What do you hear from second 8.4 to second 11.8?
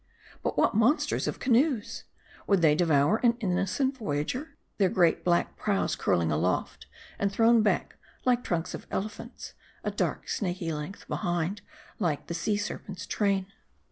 trunks of elephants; a dark, snaky length behind,